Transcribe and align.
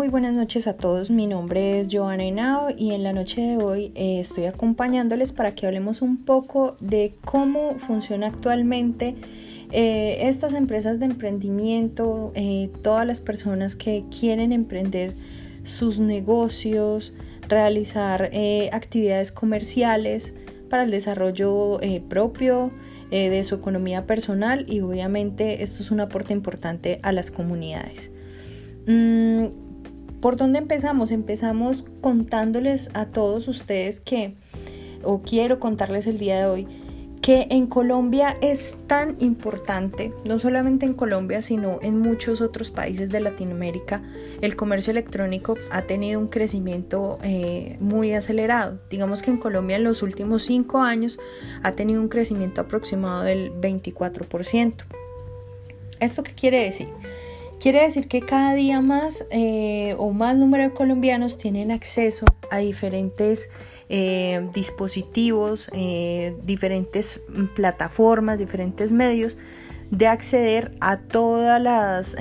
Muy 0.00 0.08
buenas 0.08 0.32
noches 0.32 0.66
a 0.66 0.78
todos, 0.78 1.10
mi 1.10 1.26
nombre 1.26 1.78
es 1.78 1.88
Joana 1.92 2.24
Henao 2.24 2.68
y 2.74 2.92
en 2.92 3.02
la 3.02 3.12
noche 3.12 3.42
de 3.42 3.58
hoy 3.58 3.92
eh, 3.94 4.18
estoy 4.20 4.46
acompañándoles 4.46 5.32
para 5.32 5.54
que 5.54 5.66
hablemos 5.66 6.00
un 6.00 6.24
poco 6.24 6.78
de 6.80 7.16
cómo 7.22 7.78
funciona 7.78 8.28
actualmente 8.28 9.14
eh, 9.70 10.16
estas 10.22 10.54
empresas 10.54 11.00
de 11.00 11.04
emprendimiento, 11.04 12.32
eh, 12.34 12.70
todas 12.80 13.06
las 13.06 13.20
personas 13.20 13.76
que 13.76 14.06
quieren 14.08 14.52
emprender 14.52 15.16
sus 15.64 16.00
negocios, 16.00 17.12
realizar 17.46 18.30
actividades 18.72 19.32
comerciales 19.32 20.32
para 20.70 20.84
el 20.84 20.90
desarrollo 20.90 21.78
propio 22.08 22.72
de 23.10 23.44
su 23.44 23.54
economía 23.54 24.06
personal 24.06 24.64
y 24.66 24.80
obviamente 24.80 25.62
esto 25.62 25.82
es 25.82 25.90
un 25.90 26.00
aporte 26.00 26.32
importante 26.32 27.00
a 27.02 27.12
las 27.12 27.30
comunidades. 27.30 28.10
Mm, 28.86 29.69
¿Por 30.20 30.36
dónde 30.36 30.58
empezamos? 30.58 31.10
Empezamos 31.12 31.86
contándoles 32.02 32.90
a 32.92 33.06
todos 33.06 33.48
ustedes 33.48 34.00
que, 34.00 34.36
o 35.02 35.22
quiero 35.22 35.58
contarles 35.58 36.06
el 36.06 36.18
día 36.18 36.38
de 36.38 36.44
hoy, 36.44 36.68
que 37.22 37.46
en 37.50 37.66
Colombia 37.66 38.34
es 38.42 38.76
tan 38.86 39.16
importante, 39.20 40.12
no 40.26 40.38
solamente 40.38 40.84
en 40.84 40.94
Colombia, 40.94 41.40
sino 41.40 41.78
en 41.82 41.98
muchos 41.98 42.40
otros 42.42 42.70
países 42.70 43.10
de 43.10 43.20
Latinoamérica, 43.20 44.02
el 44.42 44.56
comercio 44.56 44.90
electrónico 44.90 45.56
ha 45.70 45.82
tenido 45.82 46.20
un 46.20 46.28
crecimiento 46.28 47.18
eh, 47.22 47.76
muy 47.80 48.12
acelerado. 48.12 48.78
Digamos 48.90 49.22
que 49.22 49.30
en 49.30 49.38
Colombia 49.38 49.76
en 49.76 49.84
los 49.84 50.02
últimos 50.02 50.42
cinco 50.42 50.80
años 50.80 51.18
ha 51.62 51.72
tenido 51.72 52.00
un 52.00 52.08
crecimiento 52.08 52.62
aproximado 52.62 53.22
del 53.22 53.52
24%. 53.52 54.74
¿Esto 56.00 56.22
qué 56.22 56.32
quiere 56.32 56.64
decir? 56.64 56.88
Quiere 57.60 57.82
decir 57.82 58.08
que 58.08 58.22
cada 58.22 58.54
día 58.54 58.80
más 58.80 59.26
eh, 59.30 59.94
o 59.98 60.12
más 60.12 60.38
número 60.38 60.62
de 60.64 60.70
colombianos 60.70 61.36
tienen 61.36 61.70
acceso 61.70 62.24
a 62.50 62.56
diferentes 62.56 63.50
eh, 63.90 64.48
dispositivos, 64.54 65.68
eh, 65.74 66.34
diferentes 66.42 67.20
plataformas, 67.54 68.38
diferentes 68.38 68.92
medios 68.92 69.36
de 69.90 70.06
acceder 70.06 70.70
a 70.80 71.00
todas 71.00 71.60
las 71.60 72.16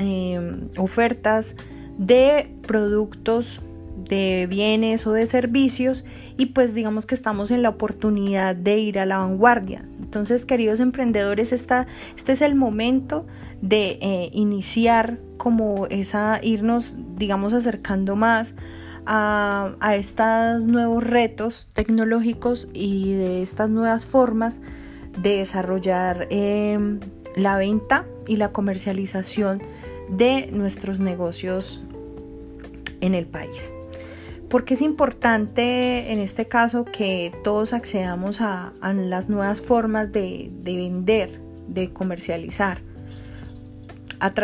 ofertas 0.75 1.55
de 1.97 2.51
productos 2.67 3.61
de 4.07 4.47
bienes 4.49 5.05
o 5.07 5.13
de 5.13 5.25
servicios 5.25 6.05
y 6.37 6.47
pues 6.47 6.73
digamos 6.73 7.05
que 7.05 7.15
estamos 7.15 7.51
en 7.51 7.61
la 7.61 7.69
oportunidad 7.69 8.55
de 8.55 8.79
ir 8.79 8.99
a 8.99 9.05
la 9.05 9.17
vanguardia. 9.17 9.85
Entonces, 9.99 10.45
queridos 10.45 10.79
emprendedores, 10.79 11.51
esta, 11.51 11.87
este 12.15 12.31
es 12.31 12.41
el 12.41 12.55
momento 12.55 13.25
de 13.61 13.99
eh, 14.01 14.29
iniciar 14.33 15.19
como 15.37 15.85
esa, 15.87 16.39
irnos, 16.41 16.95
digamos, 17.15 17.53
acercando 17.53 18.15
más 18.15 18.55
a, 19.05 19.95
estos 19.95 20.65
nuevos 20.65 21.03
retos 21.03 21.67
tecnológicos 21.73 22.69
y 22.73 23.13
de 23.13 23.41
estas 23.41 23.69
nuevas 23.69 24.05
formas 24.05 24.61
de 25.21 25.37
desarrollar 25.37 26.27
em, 26.29 26.99
la 27.35 27.57
venta 27.57 28.05
y 28.27 28.37
la 28.37 28.51
comercialización 28.51 29.61
de 30.09 30.49
nuestros 30.51 30.99
negocios 30.99 31.81
en 33.01 33.15
el 33.15 33.25
país. 33.25 33.73
Porque 34.49 34.73
es 34.73 34.81
importante 34.81 36.11
en 36.11 36.19
este 36.19 36.47
caso 36.47 36.85
que 36.85 37.31
todos 37.43 37.73
accedamos 37.73 38.41
a, 38.41 38.73
las 38.81 39.29
nuevas 39.29 39.61
formas 39.61 40.11
de, 40.11 40.49
vender, 40.63 41.39
de 41.67 41.91
comercializar. 41.91 42.81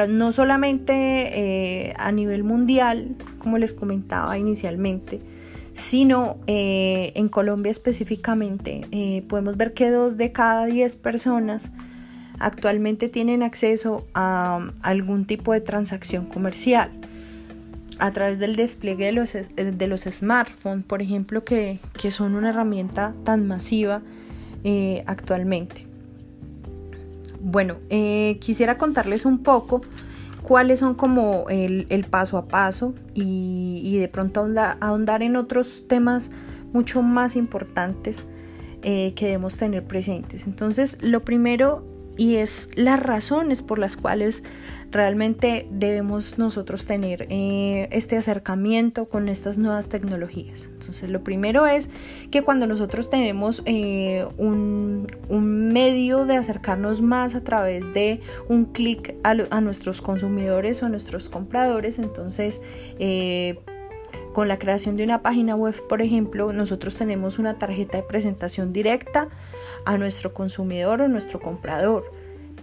no 0.07 0.31
solamente 0.31 0.93
eh, 0.93 1.93
a 1.97 2.11
nivel 2.11 2.43
mundial, 2.43 3.15
como 3.39 3.57
les 3.57 3.73
comentaba 3.73 4.37
inicialmente, 4.37 5.19
sino 5.73 6.37
eh, 6.45 7.11
en 7.15 7.27
Colombia 7.27 7.71
específicamente. 7.71 8.81
Eh, 8.91 9.23
podemos 9.27 9.57
ver 9.57 9.73
que 9.73 9.89
dos 9.89 10.17
de 10.17 10.31
cada 10.31 10.65
diez 10.67 10.95
personas 10.95 11.71
actualmente 12.37 13.09
tienen 13.09 13.41
acceso 13.41 14.05
a 14.13 14.69
algún 14.83 15.25
tipo 15.25 15.51
de 15.51 15.61
transacción 15.61 16.25
comercial 16.25 16.91
a 17.99 18.11
través 18.11 18.39
del 18.39 18.55
despliegue 18.55 19.05
de 19.05 19.11
los, 19.11 19.33
de 19.33 19.87
los 19.87 20.01
smartphones, 20.01 20.85
por 20.85 21.01
ejemplo, 21.01 21.43
que, 21.43 21.79
son 22.09 22.35
una 22.35 22.49
herramienta 22.49 23.13
tan 23.23 23.47
masiva 23.47 24.01
eh, 24.63 25.03
actualmente. 25.07 25.87
Bueno, 27.39 27.77
eh, 27.89 28.37
quisiera 28.41 28.77
contarles 28.77 29.25
un 29.25 29.39
poco 29.39 29.81
cuáles 30.41 30.79
son 30.79 30.95
como 30.95 31.45
el, 31.49 32.05
paso 32.09 32.37
a 32.37 32.47
paso 32.47 32.93
y, 33.13 33.97
de 33.97 34.07
pronto 34.07 34.47
ahondar, 34.79 35.23
en 35.23 35.35
otros 35.35 35.83
temas 35.87 36.31
mucho 36.73 37.01
más 37.01 37.35
importantes 37.35 38.25
eh, 38.81 39.13
que 39.15 39.25
debemos 39.25 39.57
tener 39.57 39.83
presentes. 39.85 40.45
Entonces, 40.47 40.97
lo 41.01 41.21
primero 41.21 41.94
y 42.17 42.35
es 42.35 42.69
las 42.75 42.99
razones 42.99 43.61
por 43.61 43.79
las 43.79 43.97
cuales 43.97 44.43
realmente 44.91 45.67
debemos 45.71 46.37
nosotros 46.37 46.85
tener 46.85 47.27
eh, 47.29 47.89
este 47.91 48.15
acercamiento 48.17 49.09
con 49.09 49.27
estas 49.27 49.57
nuevas 49.57 49.89
tecnologías. 49.89 50.69
Entonces, 50.71 51.09
lo 51.09 51.23
primero 51.23 51.67
es 51.67 51.89
que 52.31 52.43
cuando 52.43 52.65
nosotros 52.65 53.09
tenemos 53.09 53.61
eh, 53.65 54.25
un, 54.37 55.07
medio 55.29 56.25
de 56.25 56.37
acercarnos 56.37 57.01
más 57.01 57.35
a 57.35 57.43
través 57.43 57.93
de 57.93 58.21
un 58.47 58.65
clic 58.65 59.15
a, 59.23 59.59
nuestros 59.59 60.01
consumidores 60.01 60.81
o 60.81 60.85
a 60.85 60.89
nuestros 60.89 61.27
compradores, 61.27 61.99
entonces 61.99 62.61
eh, 62.97 63.59
con 64.35 64.49
la 64.49 64.59
creación 64.59 64.97
de 64.97 65.05
una 65.05 65.21
página 65.21 65.55
web, 65.55 65.81
por 65.87 66.01
ejemplo, 66.01 66.51
nosotros 66.51 66.97
tenemos 66.97 67.39
una 67.39 67.57
tarjeta 67.57 67.99
de 67.99 68.03
presentación 68.03 68.73
directa 68.73 69.29
a 69.85 69.97
nuestro 69.97 70.33
consumidor 70.33 71.01
o 71.01 71.07
nuestro 71.07 71.39
comprador. 71.39 72.11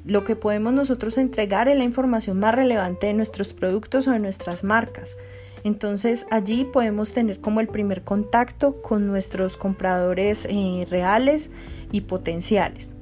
Lo 0.05 0.23
que 0.23 0.37
podemos 0.37 0.75
nosotros 0.75 1.17
entregar 1.17 1.71
es 1.71 1.79
la 1.79 1.85
información 1.85 2.39
más 2.39 2.55
relevante 2.55 3.07
de 3.07 3.15
nuestros 3.15 3.55
productos 3.55 4.07
o 4.07 4.11
de 4.11 4.19
nuestras 4.19 4.65
marcas. 4.65 5.17
Entonces 5.65 6.27
allí 6.31 6.67
podemos 6.71 7.15
tener 7.15 7.41
como 7.41 7.61
el 7.61 7.69
primer 7.69 8.03
contacto 8.03 8.83
con 8.83 9.07
nuestros 9.07 9.57
compradores 9.57 10.47
eh, 10.51 10.87
reales 10.91 11.49
y 11.91 12.03
potenciales. 12.03 12.93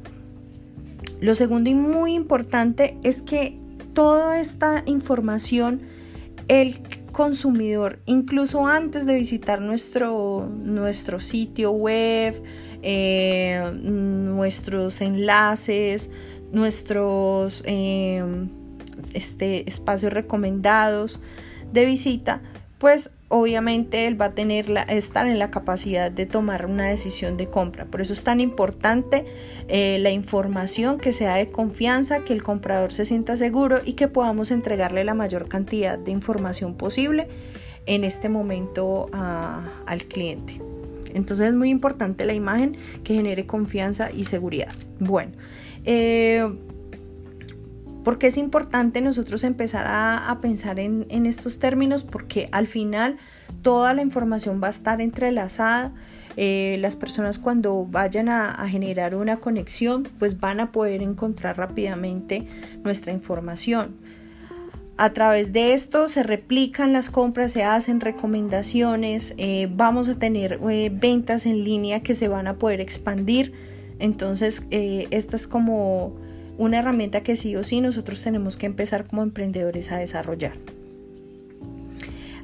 Lo 1.20 1.34
segundo 1.34 1.70
y 1.70 1.74
muy 1.74 2.14
importante 2.14 2.96
es 3.02 3.22
que 3.22 3.58
toda 3.94 4.38
esta 4.38 4.84
información 4.86 5.80
el 6.46 6.80
consumidor, 7.20 7.98
incluso 8.06 8.66
antes 8.66 9.04
de 9.04 9.12
visitar 9.12 9.60
nuestro, 9.60 10.50
nuestro 10.50 11.20
sitio 11.20 11.70
web, 11.70 12.42
eh, 12.80 13.62
nuestros 13.82 15.02
enlaces, 15.02 16.10
nuestros 16.50 17.62
em, 17.66 18.48
este, 19.12 19.68
espacios 19.68 20.14
recomendados 20.14 21.20
de 21.70 21.84
visita, 21.84 22.40
pues 22.78 23.10
obviamente 23.30 24.08
él 24.08 24.20
va 24.20 24.26
a 24.26 24.32
tener 24.32 24.68
la, 24.68 24.82
estar 24.82 25.26
en 25.26 25.38
la 25.38 25.50
capacidad 25.52 26.10
de 26.10 26.26
tomar 26.26 26.66
una 26.66 26.88
decisión 26.88 27.36
de 27.36 27.46
compra. 27.46 27.86
Por 27.86 28.00
eso 28.00 28.12
es 28.12 28.24
tan 28.24 28.40
importante 28.40 29.24
eh, 29.68 29.98
la 30.00 30.10
información 30.10 30.98
que 30.98 31.12
sea 31.12 31.36
de 31.36 31.48
confianza, 31.48 32.24
que 32.24 32.32
el 32.32 32.42
comprador 32.42 32.92
se 32.92 33.04
sienta 33.04 33.36
seguro 33.36 33.80
y 33.84 33.92
que 33.92 34.08
podamos 34.08 34.50
entregarle 34.50 35.04
la 35.04 35.14
mayor 35.14 35.48
cantidad 35.48 35.96
de 35.96 36.10
información 36.10 36.74
posible 36.74 37.28
en 37.86 38.02
este 38.02 38.28
momento 38.28 39.08
al 39.12 40.04
cliente. 40.04 40.60
Entonces 41.14 41.48
es 41.48 41.54
muy 41.54 41.70
importante 41.70 42.24
la 42.24 42.34
imagen 42.34 42.76
que 43.04 43.14
genere 43.14 43.46
confianza 43.46 44.10
y 44.10 44.24
seguridad. 44.24 44.74
Bueno, 44.98 45.32
eh, 45.84 46.48
porque 48.04 48.28
es 48.28 48.38
importante 48.38 49.00
nosotros 49.00 49.44
empezar 49.44 49.86
a, 49.88 50.38
pensar 50.40 50.78
en, 50.78 51.26
estos 51.26 51.58
términos? 51.58 52.02
Porque 52.02 52.48
al 52.52 52.66
final 52.66 53.18
toda 53.62 53.92
la 53.94 54.02
información 54.02 54.60
va 54.62 54.68
a 54.68 54.70
estar 54.70 55.00
entrelazada. 55.00 55.92
Eh, 56.36 56.78
las 56.80 56.96
personas 56.96 57.38
cuando 57.38 57.84
vayan 57.84 58.28
a, 58.28 58.66
generar 58.68 59.14
una 59.14 59.38
conexión 59.38 60.04
pues 60.18 60.38
van 60.38 60.60
a 60.60 60.72
poder 60.72 61.02
encontrar 61.02 61.58
rápidamente 61.58 62.46
nuestra 62.84 63.12
información. 63.12 63.96
A 64.96 65.10
través 65.10 65.52
de 65.52 65.72
esto 65.72 66.08
se 66.08 66.22
replican 66.22 66.92
las 66.92 67.08
compras, 67.08 67.52
se 67.52 67.64
hacen 67.64 68.00
recomendaciones, 68.00 69.34
eh, 69.38 69.68
vamos 69.74 70.08
a 70.08 70.14
tener 70.14 70.60
eh, 70.70 70.90
ventas 70.92 71.46
en 71.46 71.64
línea 71.64 72.00
que 72.00 72.14
se 72.14 72.28
van 72.28 72.46
a 72.46 72.56
poder 72.56 72.80
expandir. 72.80 73.52
Entonces, 73.98 74.66
esta 74.70 75.36
es 75.36 75.46
como 75.46 76.14
una 76.60 76.78
herramienta 76.78 77.22
que 77.22 77.36
sí 77.36 77.56
o 77.56 77.64
sí 77.64 77.80
nosotros 77.80 78.22
tenemos 78.22 78.58
que 78.58 78.66
empezar 78.66 79.06
como 79.06 79.22
emprendedores 79.22 79.90
a 79.92 79.96
desarrollar. 79.96 80.52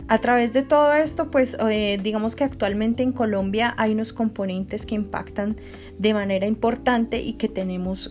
A 0.08 0.18
través 0.18 0.52
de 0.52 0.62
todo 0.62 0.94
esto, 0.94 1.30
pues 1.30 1.58
digamos 2.02 2.34
que 2.34 2.44
actualmente 2.44 3.02
en 3.02 3.12
Colombia 3.12 3.74
hay 3.76 3.92
unos 3.92 4.12
componentes 4.12 4.86
que 4.86 4.94
impactan 4.94 5.56
de 5.98 6.14
manera 6.14 6.46
importante 6.46 7.20
y 7.20 7.34
que 7.34 7.48
tenemos 7.48 8.10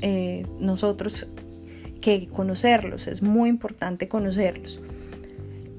nosotros 0.59 1.27
que 2.01 2.27
conocerlos, 2.27 3.07
es 3.07 3.23
muy 3.23 3.49
importante 3.49 4.07
conocerlos. 4.07 4.79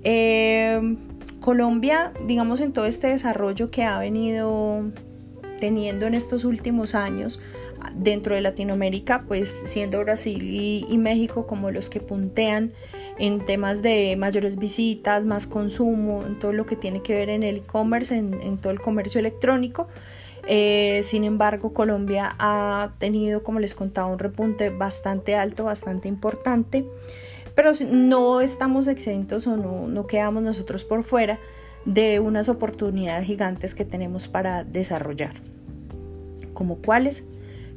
Eh, 0.02 0.96
Colombia, 1.38 2.12
digamos, 2.26 2.60
en 2.60 2.72
todo 2.72 2.86
este 2.86 3.06
desarrollo 3.06 3.70
que 3.70 3.84
ha 3.84 4.00
venido 4.00 4.90
teniendo 5.60 6.06
en 6.06 6.14
estos 6.14 6.44
últimos 6.44 6.94
años 6.94 7.40
dentro 7.94 8.34
de 8.34 8.40
Latinoamérica, 8.40 9.24
pues 9.26 9.62
siendo 9.66 10.00
Brasil 10.00 10.42
y, 10.42 10.98
México 10.98 11.46
como 11.46 11.70
los 11.70 11.90
que 11.90 12.00
puntean 12.00 12.72
en 13.18 13.44
temas 13.44 13.82
de 13.82 14.16
mayores 14.16 14.56
visitas, 14.56 15.24
más 15.24 15.46
consumo, 15.46 16.24
en 16.26 16.38
todo 16.38 16.52
lo 16.52 16.66
que 16.66 16.76
tiene 16.76 17.02
que 17.02 17.14
ver 17.14 17.30
en 17.30 17.42
el 17.42 17.58
e-commerce, 17.58 18.16
en, 18.16 18.58
todo 18.58 18.72
el 18.72 18.80
comercio 18.80 19.20
electrónico. 19.20 19.88
Eh, 20.48 21.00
sin 21.04 21.24
embargo, 21.24 21.72
Colombia 21.72 22.34
ha 22.38 22.92
tenido, 22.98 23.42
como 23.42 23.58
les 23.58 23.74
contaba, 23.74 24.08
un 24.08 24.18
repunte 24.18 24.70
bastante 24.70 25.34
alto, 25.34 25.64
bastante 25.64 26.08
importante, 26.08 26.84
pero 27.54 27.72
no 27.90 28.40
estamos 28.40 28.86
exentos 28.86 29.46
o 29.46 29.56
no, 29.56 29.88
no 29.88 30.06
quedamos 30.06 30.42
nosotros 30.42 30.84
por 30.84 31.02
fuera 31.02 31.38
de 31.86 32.20
unas 32.20 32.48
oportunidades 32.48 33.26
gigantes 33.26 33.74
que 33.74 33.84
tenemos 33.84 34.28
para 34.28 34.64
desarrollar. 34.64 35.34
¿Como 36.52 36.76
cuáles? 36.76 37.24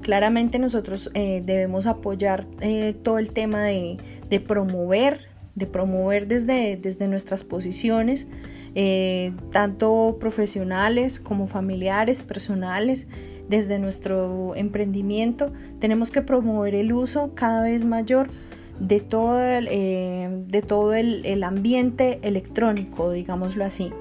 Claramente 0.02 0.60
nosotros 0.60 1.12
eh, 1.14 1.42
debemos 1.46 1.86
apoyar 1.86 2.46
eh, 2.62 2.96
todo 3.04 3.20
el 3.20 3.32
tema 3.32 3.66
de, 3.66 3.98
promover, 4.48 5.28
de 5.56 5.68
promover 5.68 6.28
desde, 6.28 6.78
desde 6.78 7.08
nuestras 7.08 7.44
posiciones, 7.44 8.28
eh, 8.76 9.34
tanto 9.52 10.18
profesionales 10.20 11.20
como 11.20 11.48
familiares, 11.48 12.22
personales, 12.22 13.08
desde 13.50 13.80
nuestro 13.80 14.56
emprendimiento. 14.56 15.52
Tenemos 15.80 16.12
que 16.12 16.22
promover 16.22 16.76
el 16.76 16.94
uso 16.94 17.32
cada 17.36 17.64
vez 17.64 17.84
mayor 17.84 18.30
de 18.80 19.00
todo 19.00 19.42
el, 19.42 19.66
de 20.48 20.62
todo 20.62 20.94
el 20.94 21.44
ambiente 21.44 22.20
electrónico, 22.24 23.12
digámoslo 23.12 23.66
así. 23.66 23.92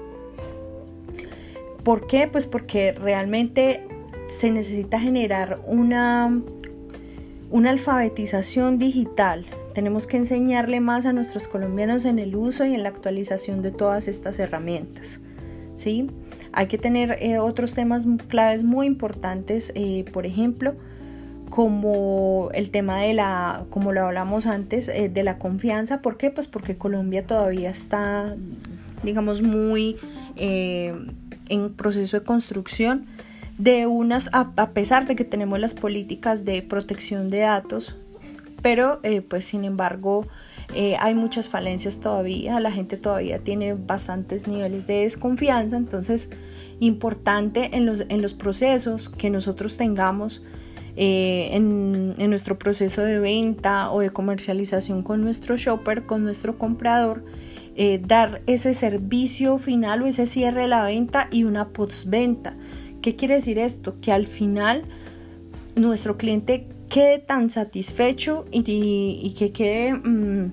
¿Por 1.83 2.07
qué? 2.07 2.27
Pues 2.27 2.45
porque 2.45 2.91
realmente 2.91 3.83
se 4.27 4.51
necesita 4.51 4.99
generar 4.99 5.59
una, 5.65 6.41
una 7.49 7.69
alfabetización 7.71 8.77
digital. 8.77 9.45
Tenemos 9.73 10.05
que 10.05 10.17
enseñarle 10.17 10.81
más 10.81 11.05
a 11.05 11.13
nuestros 11.13 11.47
colombianos 11.47 12.05
en 12.05 12.19
el 12.19 12.35
uso 12.35 12.65
y 12.65 12.73
en 12.73 12.83
la 12.83 12.89
actualización 12.89 13.61
de 13.61 13.71
todas 13.71 14.07
estas 14.07 14.39
herramientas. 14.39 15.19
¿sí? 15.75 16.09
Hay 16.51 16.67
que 16.67 16.77
tener 16.77 17.17
eh, 17.21 17.39
otros 17.39 17.73
temas 17.73 18.07
claves 18.27 18.63
muy 18.63 18.85
importantes, 18.85 19.71
eh, 19.75 20.05
por 20.11 20.25
ejemplo, 20.25 20.75
como 21.49 22.49
el 22.53 22.69
tema 22.69 22.99
de 23.01 23.13
la, 23.13 23.65
como 23.69 23.91
lo 23.91 24.05
hablamos 24.05 24.45
antes, 24.45 24.87
eh, 24.87 25.09
de 25.09 25.23
la 25.23 25.37
confianza. 25.37 26.01
¿Por 26.01 26.17
qué? 26.17 26.31
Pues 26.31 26.47
porque 26.47 26.77
Colombia 26.77 27.25
todavía 27.25 27.69
está, 27.69 28.35
digamos, 29.03 29.41
muy 29.41 29.97
en 30.37 31.73
proceso 31.73 32.17
de 32.17 32.23
construcción 32.23 33.07
de 33.59 33.87
unas, 33.87 34.29
a, 34.31 34.69
pesar 34.69 35.05
de 35.05 35.17
que 35.17 35.25
tenemos 35.25 35.59
las 35.59 35.73
políticas 35.73 36.45
de 36.45 36.61
protección 36.61 37.29
de 37.29 37.39
datos, 37.39 37.97
pero 38.61 39.01
eh, 39.03 39.21
pues 39.21 39.45
sin 39.45 39.65
embargo 39.65 40.25
eh, 40.73 40.95
hay 40.99 41.13
muchas 41.13 41.49
falencias 41.49 41.99
todavía, 41.99 42.57
la 42.61 42.71
gente 42.71 42.95
todavía 42.95 43.39
tiene 43.39 43.73
bastantes 43.73 44.47
niveles 44.47 44.87
de 44.87 45.01
desconfianza, 45.01 45.75
entonces 45.75 46.29
importante 46.79 47.75
en 47.75 47.85
los, 47.85 48.05
en 48.07 48.21
los 48.21 48.33
procesos 48.33 49.09
que 49.09 49.29
nosotros 49.29 49.75
tengamos 49.75 50.41
eh, 50.99 51.49
en, 51.53 52.13
en, 52.17 52.29
nuestro 52.29 52.59
proceso 52.59 53.01
de 53.01 53.19
venta 53.19 53.89
o 53.91 54.01
de 54.01 54.11
comercialización 54.11 55.01
con 55.01 55.21
nuestro 55.21 55.57
shopper, 55.57 56.05
con 56.05 56.23
nuestro 56.23 56.57
comprador, 56.57 57.23
dar 58.01 58.41
ese 58.45 58.73
servicio 58.73 59.57
final 59.57 60.01
o 60.01 60.05
ese 60.05 60.27
cierre 60.27 60.63
de 60.63 60.67
la 60.67 60.83
venta 60.83 61.29
y 61.31 61.45
una 61.45 61.69
postventa 61.69 62.53
¿Qué 63.01 63.15
quiere 63.15 63.35
decir 63.35 63.59
esto? 63.59 63.95
Que 64.01 64.11
al 64.11 64.27
final 64.27 64.83
nuestro 65.75 66.17
cliente 66.17 66.67
quede 66.89 67.19
tan 67.19 67.49
satisfecho 67.49 68.45
y, 68.51 69.33
que 69.37 69.51
quede 69.51 69.93
mm, 69.93 70.51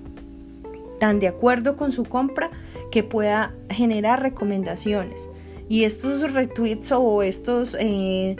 tan 0.99 1.19
de 1.19 1.27
acuerdo 1.27 1.75
con 1.75 1.91
su 1.91 2.05
compra 2.05 2.51
que 2.91 3.03
pueda 3.03 3.53
generar 3.69 4.21
recomendaciones. 4.21 5.29
Y 5.67 5.83
estos 5.83 6.31
retweets 6.31 6.93
o 6.93 7.21
estos 7.21 7.75
eh, 7.77 8.37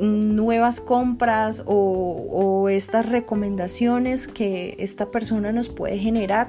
nuevas 0.00 0.80
compras 0.80 1.62
o, 1.66 2.68
estas 2.68 3.08
recomendaciones 3.08 4.26
que 4.26 4.76
esta 4.78 5.10
persona 5.10 5.52
nos 5.52 5.68
puede 5.68 5.98
generar 5.98 6.48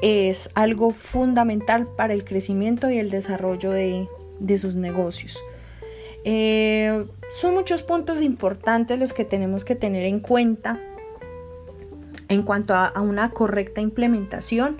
es 0.00 0.50
algo 0.54 0.92
fundamental 0.92 1.86
para 1.86 2.14
el 2.14 2.24
crecimiento 2.24 2.90
y 2.90 2.98
el 2.98 3.10
desarrollo 3.10 3.70
de, 3.70 4.08
de 4.40 4.58
sus 4.58 4.74
negocios. 4.74 5.38
Eh, 6.24 7.06
son 7.30 7.54
muchos 7.54 7.82
puntos 7.82 8.22
importantes 8.22 8.98
los 8.98 9.12
que 9.12 9.24
tenemos 9.24 9.64
que 9.64 9.74
tener 9.74 10.04
en 10.06 10.20
cuenta 10.20 10.80
en 12.28 12.42
cuanto 12.42 12.74
a, 12.74 12.92
una 13.00 13.30
correcta 13.30 13.80
implementación. 13.80 14.78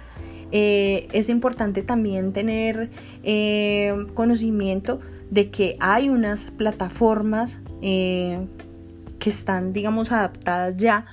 Eh, 0.53 1.09
es 1.13 1.29
importante 1.29 1.83
también 1.83 2.33
tener 2.33 2.91
eh, 3.23 3.95
conocimiento 4.15 5.01
de 5.31 5.51
que 5.51 5.77
hay 5.81 6.09
unas 6.09 6.51
plataformas 6.51 7.61
que 7.83 9.31
están, 9.31 9.73
digamos, 9.73 10.13
adaptadas 10.13 10.77
ya 10.77 11.05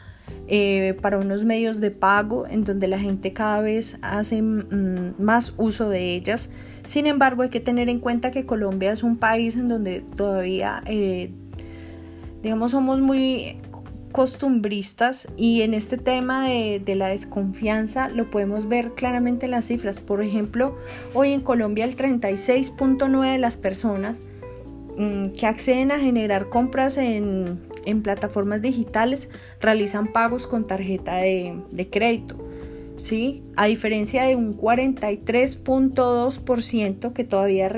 para 1.01 1.17
unos 1.17 1.43
medios 1.43 1.81
de 1.81 1.91
pago 1.91 2.47
en 2.47 2.63
donde 2.63 2.87
la 2.87 2.99
gente 2.99 3.33
cada 3.33 3.61
vez 3.61 3.97
hace 4.01 4.41
mm, 4.41 5.15
más 5.19 5.53
uso 5.57 5.89
de 5.89 6.15
ellas 6.15 6.49
sin 6.89 7.05
embargo, 7.05 7.43
hay 7.43 7.49
que 7.49 7.59
tener 7.59 7.87
en 7.87 7.99
cuenta 7.99 8.31
que 8.31 8.47
Colombia 8.47 8.91
es 8.91 9.03
un 9.03 9.17
país 9.17 9.55
en 9.55 9.67
donde 9.67 10.01
todavía, 10.01 10.81
eh, 10.87 11.29
digamos, 12.41 12.71
somos 12.71 12.99
muy 12.99 13.57
costumbristas 14.11 15.27
y 15.37 15.61
en 15.61 15.75
este 15.75 15.97
tema 15.97 16.49
de, 16.49 16.81
la 16.95 17.09
desconfianza 17.09 18.09
lo 18.09 18.31
podemos 18.31 18.67
ver 18.67 18.93
claramente 18.95 19.45
en 19.45 19.51
las 19.51 19.65
cifras. 19.65 19.99
Por 19.99 20.23
ejemplo, 20.23 20.79
hoy 21.13 21.31
en 21.31 21.41
Colombia 21.41 21.85
el 21.85 21.95
36.9 21.95 23.33
de 23.33 23.37
las 23.37 23.55
personas 23.55 24.19
que 25.37 25.45
acceden 25.45 25.91
a 25.91 25.99
generar 25.99 26.49
compras 26.49 26.97
en, 26.97 27.67
plataformas 28.03 28.61
digitales 28.61 29.29
realizan 29.59 30.11
pagos 30.11 30.45
con 30.45 30.67
tarjeta 30.67 31.15
de 31.15 31.87
crédito. 31.89 32.37
¿sí? 32.99 33.43
A 33.55 33.65
diferencia 33.65 34.25
de 34.25 34.35
un 34.35 34.55
43.2% 34.57 37.13
que 37.13 37.23
todavía 37.23 37.71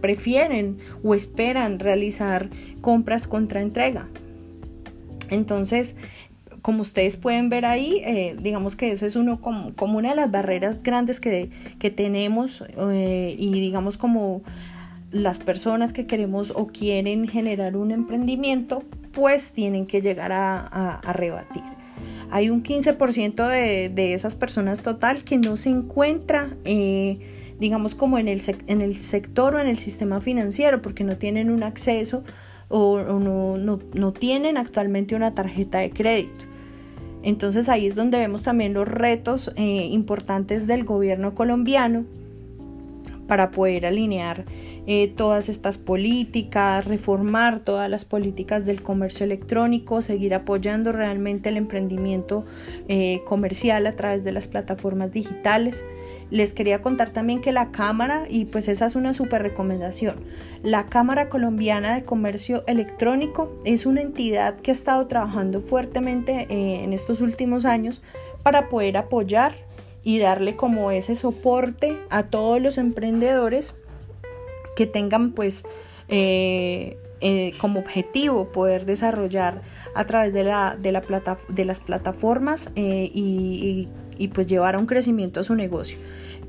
prefieren 0.00 0.78
o 1.02 1.14
esperan 1.14 1.80
realizar 1.80 2.50
compras 2.80 3.26
contra 3.26 3.62
entrega. 3.62 4.06
Entonces, 5.30 5.96
como 6.62 6.82
ustedes 6.82 7.16
pueden 7.16 7.48
ver 7.48 7.64
ahí, 7.64 8.02
eh, 8.04 8.36
digamos 8.40 8.76
que 8.76 8.92
ese 8.92 9.06
es 9.06 9.16
uno 9.16 9.40
como, 9.40 9.72
una 9.96 10.10
de 10.10 10.16
las 10.16 10.30
barreras 10.30 10.82
grandes 10.82 11.18
que, 11.20 11.50
tenemos 11.94 12.62
eh, 12.76 13.34
y 13.38 13.60
digamos 13.60 13.96
como 13.98 14.42
las 15.10 15.38
personas 15.40 15.92
que 15.92 16.06
queremos 16.06 16.52
o 16.54 16.66
quieren 16.66 17.28
generar 17.28 17.76
un 17.76 17.90
emprendimiento, 17.90 18.84
pues 19.12 19.52
tienen 19.52 19.86
que 19.86 20.00
llegar 20.00 20.32
a 20.32 21.12
rebatir 21.12 21.62
hay 22.30 22.50
un 22.50 22.62
15% 22.62 23.48
de, 23.48 23.88
de, 23.88 24.14
esas 24.14 24.36
personas 24.36 24.82
total 24.82 25.24
que 25.24 25.38
no 25.38 25.56
se 25.56 25.70
encuentra, 25.70 26.50
eh, 26.64 27.18
digamos, 27.58 27.94
como 27.94 28.18
en 28.18 28.28
el, 28.28 28.42
en 28.66 28.80
el 28.80 28.96
sector 28.96 29.54
o 29.54 29.60
en 29.60 29.66
el 29.66 29.78
sistema 29.78 30.20
financiero, 30.20 30.82
porque 30.82 31.04
no 31.04 31.16
tienen 31.16 31.50
un 31.50 31.62
acceso 31.62 32.24
o, 32.68 33.00
no, 33.00 33.56
no, 33.56 34.12
tienen 34.12 34.58
actualmente 34.58 35.14
una 35.14 35.34
tarjeta 35.34 35.78
de 35.78 35.90
crédito. 35.90 36.44
Entonces 37.22 37.68
ahí 37.68 37.86
es 37.86 37.94
donde 37.94 38.18
vemos 38.18 38.42
también 38.42 38.74
los 38.74 38.86
retos 38.86 39.52
eh, 39.56 39.86
importantes 39.90 40.66
del 40.66 40.84
gobierno 40.84 41.34
colombiano 41.34 42.04
para 43.26 43.50
poder 43.50 43.86
alinear 43.86 44.44
eh, 44.90 45.12
todas 45.14 45.50
estas 45.50 45.76
políticas, 45.76 46.86
reformar 46.86 47.60
todas 47.60 47.90
las 47.90 48.06
políticas 48.06 48.64
del 48.64 48.80
comercio 48.80 49.24
electrónico, 49.24 50.00
seguir 50.00 50.32
apoyando 50.32 50.92
realmente 50.92 51.50
el 51.50 51.58
emprendimiento 51.58 52.46
eh, 52.88 53.20
comercial 53.26 53.86
a 53.86 53.96
través 53.96 54.24
de 54.24 54.32
las 54.32 54.48
plataformas 54.48 55.12
digitales. 55.12 55.84
Les 56.30 56.54
quería 56.54 56.80
contar 56.80 57.10
también 57.10 57.42
que 57.42 57.52
la 57.52 57.70
Cámara, 57.70 58.24
y 58.30 58.46
pues 58.46 58.66
esa 58.66 58.86
es 58.86 58.96
una 58.96 59.12
súper 59.12 59.42
recomendación, 59.42 60.24
la 60.62 60.86
Cámara 60.86 61.28
Colombiana 61.28 61.94
de 61.94 62.04
Comercio 62.04 62.64
Electrónico 62.66 63.60
es 63.66 63.84
una 63.84 64.00
entidad 64.00 64.56
que 64.56 64.70
ha 64.70 64.72
estado 64.72 65.06
trabajando 65.06 65.60
fuertemente 65.60 66.46
eh, 66.48 66.82
en 66.82 66.94
estos 66.94 67.20
últimos 67.20 67.66
años 67.66 68.02
para 68.42 68.70
poder 68.70 68.96
apoyar 68.96 69.54
y 70.02 70.18
darle 70.18 70.56
como 70.56 70.90
ese 70.92 71.14
soporte 71.14 71.98
a 72.08 72.22
todos 72.22 72.62
los 72.62 72.78
emprendedores 72.78 73.74
que 74.78 74.86
tengan 74.86 75.32
pues 75.32 75.64
eh, 76.06 76.98
eh, 77.20 77.52
como 77.58 77.80
objetivo 77.80 78.52
poder 78.52 78.86
desarrollar 78.86 79.60
a 79.96 80.06
través 80.06 80.32
de, 80.32 80.44
la, 80.44 80.76
de, 80.80 80.92
la 80.92 81.00
plata, 81.00 81.36
de 81.48 81.64
las 81.64 81.80
plataformas 81.80 82.70
eh, 82.76 83.10
y, 83.12 83.88
y 84.18 84.28
pues 84.28 84.46
llevar 84.46 84.76
a 84.76 84.78
un 84.78 84.86
crecimiento 84.86 85.40
a 85.40 85.42
su 85.42 85.56
negocio. 85.56 85.98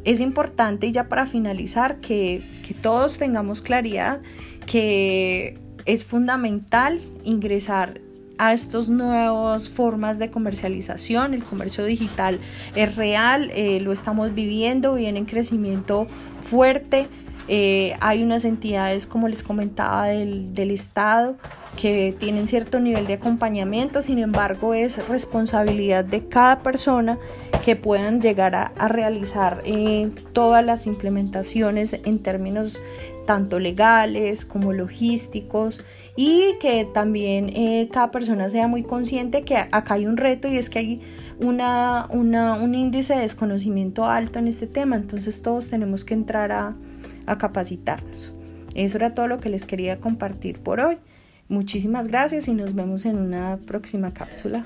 Es 0.03 0.19
importante 0.19 0.85
y 0.85 0.91
ya 0.91 1.09
para 1.09 1.25
finalizar 1.25 2.01
que, 2.01 2.43
que 2.67 2.75
todos 2.75 3.17
tengamos 3.17 3.63
claridad 3.63 4.19
que 4.67 5.57
es 5.87 6.05
fundamental 6.05 6.99
ingresar 7.23 8.01
a 8.37 8.53
estas 8.53 8.89
nuevas 8.89 9.69
formas 9.69 10.19
de 10.19 10.29
comercialización. 10.29 11.33
El 11.33 11.43
comercio 11.43 11.83
digital 11.83 12.39
es 12.75 12.95
real, 12.95 13.51
lo 13.81 13.91
estamos 13.91 14.35
viviendo, 14.35 14.93
viene 14.93 15.17
en 15.17 15.25
crecimiento 15.25 16.07
fuerte. 16.43 17.07
Eh, 17.51 17.95
hay 17.99 18.21
unas 18.21 18.45
entidades, 18.45 19.07
como 19.07 19.27
les 19.27 19.41
comentaba, 19.41 20.05
del, 20.05 20.53
del, 20.53 20.69
Estado 20.69 21.35
que 21.75 22.15
tienen 22.19 22.45
cierto 22.45 22.79
nivel 22.79 23.07
de 23.07 23.13
acompañamiento, 23.13 24.03
sin 24.03 24.19
embargo 24.19 24.75
es 24.75 25.07
responsabilidad 25.07 26.05
de 26.05 26.27
cada 26.27 26.59
persona 26.61 27.17
que 27.65 27.75
puedan 27.75 28.21
llegar 28.21 28.53
a, 28.53 28.71
realizar 28.87 29.63
eh, 29.65 30.11
todas 30.33 30.63
las 30.63 30.85
implementaciones 30.85 31.99
en 32.05 32.19
términos 32.19 32.79
tanto 33.25 33.59
legales 33.59 34.45
como 34.45 34.73
logísticos 34.73 35.81
y 36.15 36.55
que 36.59 36.85
también 36.85 37.49
eh, 37.49 37.89
cada 37.91 38.11
persona 38.11 38.49
sea 38.49 38.67
muy 38.67 38.83
consciente 38.83 39.43
que 39.43 39.55
acá 39.55 39.95
hay 39.95 40.05
un 40.05 40.17
reto 40.17 40.47
y 40.47 40.57
es 40.57 40.69
que 40.69 40.79
hay 40.79 41.01
una, 41.39 42.07
una, 42.11 42.55
un 42.55 42.75
índice 42.75 43.15
de 43.15 43.21
desconocimiento 43.21 44.05
alto 44.05 44.37
en 44.37 44.47
este 44.47 44.67
tema, 44.67 44.95
entonces 44.95 45.41
todos 45.41 45.69
tenemos 45.69 46.03
que 46.03 46.13
entrar 46.13 46.51
a, 46.51 46.75
a 47.29 47.37
capacitarnos. 47.37 48.33
Eso 48.75 48.97
era 48.97 49.13
todo 49.13 49.27
lo 49.27 49.39
que 49.39 49.49
les 49.49 49.65
quería 49.65 49.99
compartir 49.99 50.59
por 50.59 50.79
hoy. 50.79 50.97
Muchísimas 51.47 52.07
gracias 52.07 52.47
y 52.47 52.53
nos 52.53 52.75
vemos 52.75 53.05
en 53.05 53.17
una 53.17 53.57
próxima 53.65 54.13
cápsula. 54.13 54.65